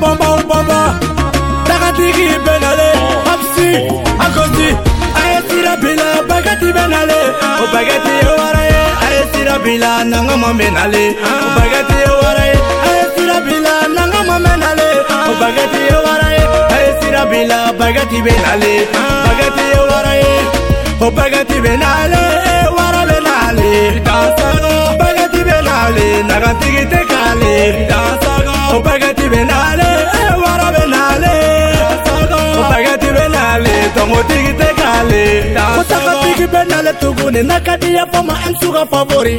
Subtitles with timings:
[0.00, 0.94] ya bomba ubomba
[1.64, 3.32] takatiki benale oh.
[3.32, 3.68] apsi
[4.24, 4.68] akosi
[5.20, 7.62] ayesira bila bagati benale ah.
[7.64, 11.44] obagati ewaraye ayesira bila nanga mo benale ah.
[11.54, 12.54] obagati ewaraye
[12.88, 15.30] ayesira bila nanga mo benale ah.
[15.32, 16.42] obagati ewaraye
[16.76, 18.72] ayesira bila bagati benale
[19.26, 20.32] bagati ewaraye
[21.08, 22.24] obagati benale
[22.76, 23.72] wara benale
[24.04, 27.05] tasano bagati benale nagatigi te
[36.46, 39.34] bendale tuguni nakadiya fama emsuga favori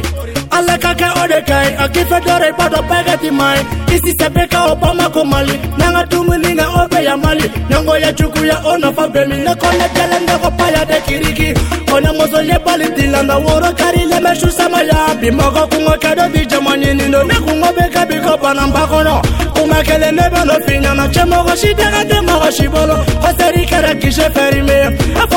[0.56, 3.02] ala ka kɛ o de ka ye a k'i fɛ dɔrɔ i b'a dɔ bɛɛ
[3.06, 3.62] kɛ ti ma ye
[3.94, 7.48] i sisɛ bɛ ka o bamako mali n'an ka dumuni na o bɛ yan mali
[7.70, 11.48] ɲɛngoya juguya o nafa bɛ min ne kɔnɛ jɛlen ne ko paya de kiriki
[11.86, 15.94] kɔnɛ muso ye bali dila na woro kari lɛmɛ su sama ya bi mɔgɔ kungo
[16.02, 19.78] ka dɔ bi jama ɲini don ne kungo bɛ ka bi ko bananba kɔnɔ kuma
[19.84, 23.62] kelen ne bɛ nɔ fi ɲana cɛ mɔgɔ si dɛgɛ tɛ mɔgɔ si bolo kɔsɛri
[23.70, 25.27] kɛra kisɛ fɛrime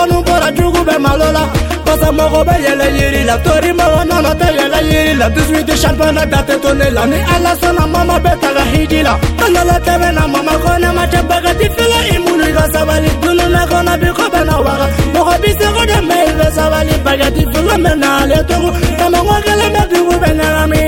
[1.92, 5.76] Pasa moko be yɛlɛ yiri la Tori ma wa nɔnɔ tɛ yɛlɛ yiri la 18
[5.82, 9.50] championnat da tɛ to ne la Ni ala sɔnna mama bɛ taga hiji la An
[9.56, 12.66] yɛlɛ tɛmɛ na mama ko ne ma tɛ baga Ti fɛlɛ i munu i ka
[12.74, 16.48] sabali Dununɛ kɔnɔ bi ko bɛ na waga Mɔgɔ bi seko de mɛ i bɛ
[16.58, 18.70] sabali Bagati filo mɛ na ale togo
[19.00, 20.80] Tɛmɛko kelen bɛ dugu bɛ ɲagami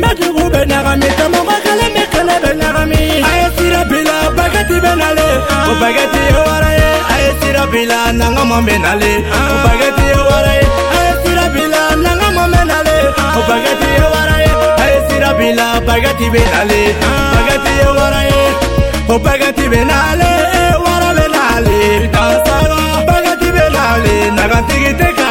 [0.00, 4.76] Mɛ dugu bɛ ɲagami Tɛmɛko kelen bɛ kɛlɛ bɛ ɲagami A ye sira bila bagati
[4.84, 5.28] bɛ nale
[5.70, 6.75] O bagati ye wara ye
[7.72, 9.12] bila nanga mamenale
[9.54, 10.64] obageti ye waraye
[10.96, 12.96] ayesira bila nanga mamenale
[13.38, 14.50] obageti ye waraye
[14.84, 16.80] ayesira bila bagati benale
[17.34, 18.42] bagati ye waraye
[19.14, 20.30] obagati benale
[20.84, 22.78] wara benale itasaga
[23.10, 25.25] bagati benale nagatigi teka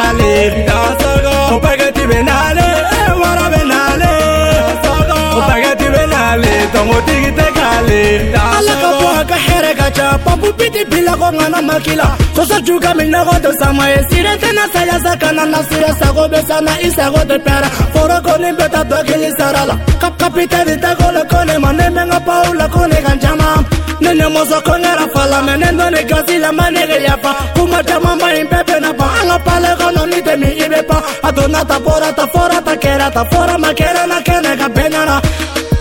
[9.86, 12.06] aca papupiti bilako ngana makila
[12.36, 17.22] soso juga minako to sama ye sire tena saya sakana na sire sago besana isago
[17.28, 22.98] de pɛra forokoni beta dɔkili sara la kapkapitɛni takole kone ma ne menga paula kone
[23.06, 23.60] kan caman
[24.02, 28.18] ne ne mɔsɔ kongɛra fala mɛ ne dɔni gasi la ma nege yafa kuma caman
[28.20, 31.00] ma in bɛɛ bena ban an ka pale kɔnɔ ni tɛ min i be pan
[31.22, 35.16] a donnata bɔrata fɔrata kɛrata fɔrama kɛrana kɛnɛ ka bɛnɲana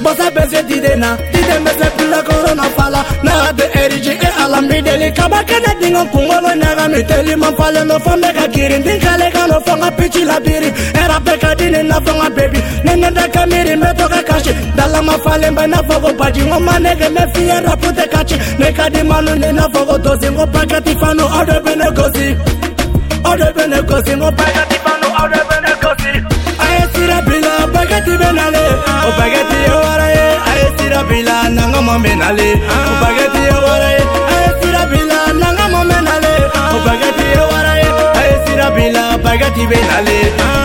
[0.03, 3.01] bɔsa bɛ se dide na diden bɛ se pila korona fala
[4.75, 9.47] fideli kabake na dingo kungo lo naga miteli mafale lo fambe ka kiri ndinkale ka
[9.47, 10.69] lo fonga pichi la biri
[11.01, 15.67] erape ka dini na fonga bebi nenende ka miri mbeto ka kashi dala mafale mbe
[15.67, 19.69] na fogo baji ngo manege me fiye rapute kachi ne ka di manu ni na
[19.73, 22.25] fogo dozi ngo paka tifano odebe ne gozi
[23.31, 26.13] odebe ne gozi ngo paka tifano odebe ne gozi
[26.65, 28.63] aye sira bila baka tibe nale
[29.07, 32.47] o baka tiye warae aye sira bila nangamo mbe nale
[32.79, 33.14] o baka
[38.59, 40.17] ರಬಿಲ ಭಗತಿ ಬೆನಾಲೆ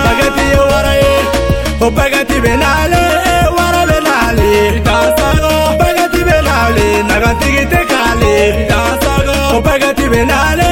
[0.07, 1.15] ಭಗತಿಯ ವರಯೇ
[1.85, 3.03] ಓ ಭಗತಿ ಬೆನಾಲೆ
[3.57, 4.51] ವರವೆನಾಲೆ
[4.87, 5.53] ದಾಸಗೋ
[5.83, 8.35] ಭಗತಿ ಬೆನಾಲೆ ನಗತಿಗಿತೆ ಕಾಲೆ
[8.73, 10.71] ದಾಸಗೋ ಭಗತಿ ಬೆನಾಲೆ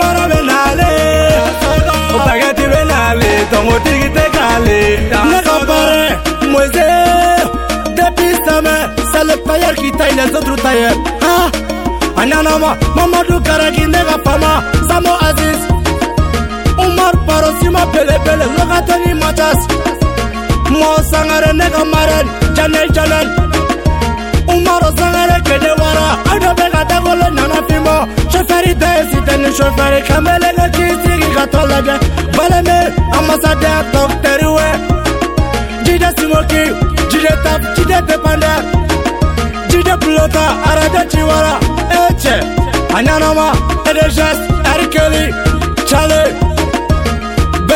[0.00, 0.90] ವರವೆನಾಲೆ
[2.28, 4.80] ಭಗತಿ ಬೆನಾಲೆ ತಮೋತಿಗಿತೆ ಕಾಲೆ
[5.14, 5.80] ದಾಸಗೋ
[6.54, 6.88] ಮೊಯ್ಸೆ
[8.00, 8.74] depuis ça me
[9.12, 10.98] sale tailleur qui taille les autres tailleurs
[11.30, 11.46] ah
[12.22, 14.52] anana ma mamadou karagi nega fama
[14.90, 15.60] samo aziz
[16.98, 18.16] mor parosima pele
[18.58, 19.60] logatani matas
[20.78, 22.26] mo sangare ne kamaren
[22.56, 23.26] janel janel
[24.54, 27.96] umaro sangare kede wara ado be kata gole nana fimo
[28.32, 31.94] shoferi te siteni shoferi kamele ke kisigi katolaje
[32.36, 32.78] baleme
[33.18, 34.68] amasade dokteriwe
[35.84, 36.64] jide simoki
[37.10, 38.52] jide tap jide depande
[39.70, 41.54] jide pilota arade chiwara
[42.08, 42.36] eche
[42.98, 43.46] anyanoma
[43.90, 44.38] edejes
[44.72, 45.24] erikeli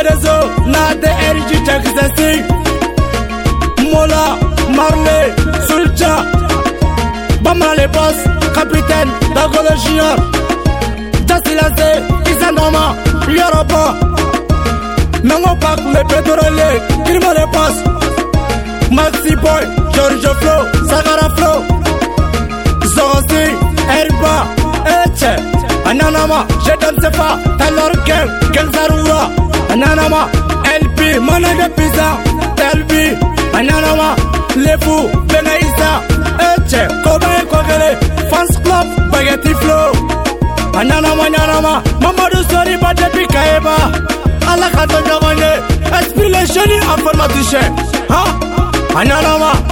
[0.02, 0.36] kada zo
[0.72, 2.30] na da yarji taxasi
[3.92, 4.22] mola
[4.76, 5.24] marley
[5.66, 6.12] sulca
[7.44, 8.18] bamale boss
[8.56, 10.14] capitaine dagolo junior
[11.28, 11.90] jasilase
[12.32, 12.84] isandoma
[13.38, 13.82] yorobo
[15.28, 16.70] nango pak le petrole
[17.06, 17.76] kirmale Boss,
[18.98, 19.62] maxi boy
[19.96, 20.60] giorgio flow
[20.92, 21.58] sagara flow
[22.94, 23.44] zosi
[24.00, 24.34] erba
[24.98, 25.32] eche
[25.90, 28.68] ananama Jetan danse Taylor talor gang gang
[29.72, 30.28] Ananama
[30.82, 32.08] lp mana da pisa
[32.78, 32.92] lp
[33.54, 34.08] Ananama,
[34.62, 34.96] lefu
[35.28, 35.90] bena isa
[36.48, 37.90] eche kobe kogele
[38.30, 39.90] fans club spaghetti flow
[40.80, 41.72] Ananama, ananama,
[42.02, 43.76] mamadu sori bade pika eba
[44.50, 45.52] ala ka to ɲɔgɔn ye
[45.98, 47.68] explanation ni information
[48.12, 48.20] ha
[48.94, 49.69] bananama